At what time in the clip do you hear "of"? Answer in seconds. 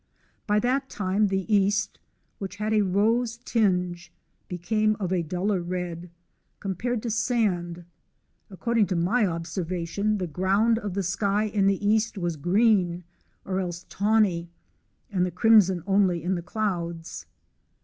4.99-5.13, 10.79-10.95